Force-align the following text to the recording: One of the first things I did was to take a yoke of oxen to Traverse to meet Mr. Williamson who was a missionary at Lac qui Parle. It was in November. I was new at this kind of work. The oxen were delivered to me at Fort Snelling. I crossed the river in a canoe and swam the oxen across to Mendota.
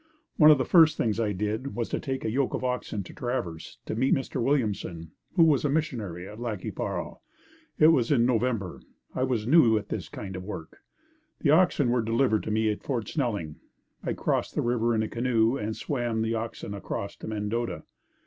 One 0.37 0.49
of 0.49 0.57
the 0.57 0.65
first 0.65 0.97
things 0.97 1.19
I 1.19 1.31
did 1.31 1.75
was 1.75 1.87
to 1.89 1.99
take 1.99 2.25
a 2.25 2.31
yoke 2.31 2.55
of 2.55 2.63
oxen 2.63 3.03
to 3.03 3.13
Traverse 3.13 3.77
to 3.85 3.93
meet 3.93 4.15
Mr. 4.15 4.41
Williamson 4.41 5.11
who 5.35 5.43
was 5.43 5.63
a 5.63 5.69
missionary 5.69 6.27
at 6.27 6.39
Lac 6.39 6.61
qui 6.61 6.71
Parle. 6.71 7.21
It 7.77 7.89
was 7.89 8.11
in 8.11 8.25
November. 8.25 8.81
I 9.13 9.21
was 9.21 9.45
new 9.45 9.77
at 9.77 9.89
this 9.89 10.09
kind 10.09 10.35
of 10.35 10.41
work. 10.43 10.79
The 11.41 11.51
oxen 11.51 11.91
were 11.91 12.01
delivered 12.01 12.41
to 12.45 12.49
me 12.51 12.71
at 12.71 12.81
Fort 12.81 13.09
Snelling. 13.09 13.57
I 14.03 14.13
crossed 14.13 14.55
the 14.55 14.63
river 14.63 14.95
in 14.95 15.03
a 15.03 15.07
canoe 15.07 15.55
and 15.55 15.75
swam 15.77 16.23
the 16.23 16.33
oxen 16.33 16.73
across 16.73 17.15
to 17.17 17.27
Mendota. 17.27 17.83